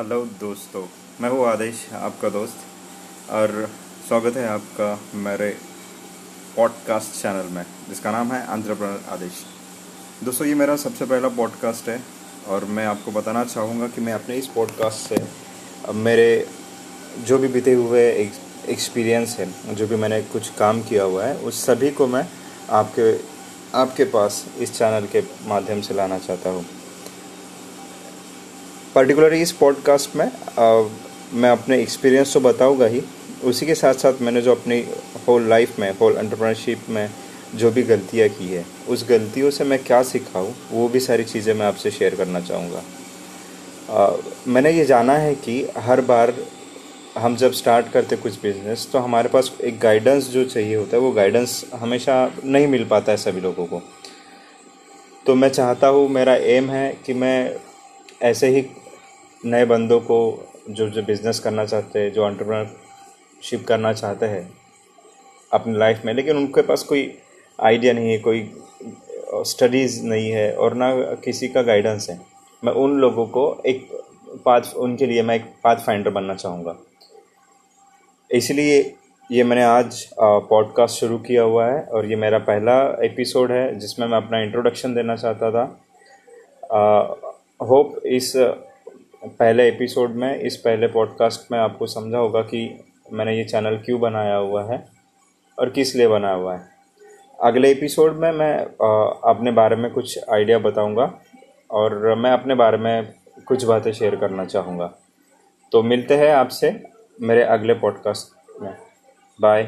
[0.00, 0.82] Hello दोस्तों,
[1.20, 3.50] मैं हूँ आदेश, आपका दोस्त। और
[4.08, 5.48] स्वागत है आपका मेरे
[6.56, 9.44] पॉडकास्ट चैनल में, जिसका नाम है आंध्रप्रनर आदेश
[10.24, 12.00] दोस्तों, ये मेरा सबसे पहला पॉडकास्ट है,
[12.48, 16.46] और मैं आपको बताना चाहूँगा कि मैं अपने इस पॉडकास्ट से मेरे
[17.26, 18.10] जो भी बीते हुए
[18.68, 22.28] एक्सपीरियंस है, जो भी मैंने कुछ काम किया हुआ है, उस सभी को मैं
[22.72, 23.12] आपके
[23.78, 26.64] आपके पास इस चैनल के माध्यम से लाना चाहता हूँ।
[28.94, 30.88] पर्टिकुलरली इस पॉडकास्ट में आ,
[31.32, 33.02] मैं अपने एक्सपीरियंस तो बताऊँगा ही।
[33.44, 34.78] उसी के साथ साथ मैंने जो अपनी
[35.28, 37.08] होल लाइफ में होल एंटरप्रेन्योरशिप में
[37.54, 41.24] जो भी गलतियाँ की है उस गलतियों से मैं क्या सीखा हूँ वो भी सारी
[41.24, 42.82] चीज़ें मैं आपसे शेयर करना चाहूँगा।
[44.48, 46.34] मैंने ये जाना है कि हर बार
[47.18, 51.02] हम जब स्टार्ट करते कुछ बिज़नेस तो हमारे पास एक गाइडेंस जो चाहिए होता है
[51.02, 53.82] वो गाइडेंस हमेशा नहीं मिल पाता है सभी लोगों को।
[55.26, 57.56] तो मैं चाहता हूँ मेरा एम है कि मैं
[58.22, 58.62] ऐसे ही
[59.44, 60.18] नए बंदों को
[60.70, 64.48] जो जो बिज़नेस करना चाहते हैं, जो एंटरप्रेन्योरशिप करना चाहते हैं,
[65.52, 67.18] अपनी लाइफ में, लेकिन उनके पास कोई
[67.58, 68.50] आइडिया नहीं है, कोई
[69.34, 70.92] स्टडीज़ नहीं है और ना
[71.24, 72.20] किसी का गाइडेंस है।
[72.62, 73.88] मैं उन लोगों को एक
[74.44, 76.76] पाथ उनके लिए मैं एक पाथ फाइंडर बनना चाहूँगा।
[78.30, 78.94] इसलिए
[79.30, 84.06] ये मैंने आज पॉडकास्ट शुरू किया हुआ है और ये मेरा पहला एपिसोड है, जिसमें
[84.06, 85.64] मैं अपना इंट्रोडक्शन देना चाहता था।
[87.60, 88.32] होप इस
[89.24, 94.00] पहले एपिसोड में, इस पहले पॉडकास्ट में आपको समझा होगा कि मैंने ये चैनल क्यों
[94.00, 94.86] बनाया हुआ है
[95.58, 96.68] और किस लिए बनाया हुआ है।
[97.42, 98.58] अगले एपिसोड में मैं
[99.30, 101.20] अपने बारे में कुछ आइडिया बताऊँगा
[101.70, 103.12] और मैं अपने बारे में
[103.46, 104.92] कुछ बातें शेयर करना चाहूँगा।
[105.72, 106.82] तो मिलते हैं आपसे
[107.20, 108.76] मेरे अगले पॉडकास्ट में।
[109.40, 109.62] बाय